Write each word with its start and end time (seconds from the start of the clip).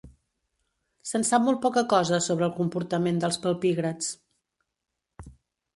Se'n 1.09 1.25
sap 1.29 1.43
molt 1.49 1.61
poca 1.65 1.83
cosa 1.93 2.21
sobre 2.29 2.49
el 2.49 2.55
comportament 2.57 3.21
dels 3.27 3.39
palpígrads. 3.47 4.13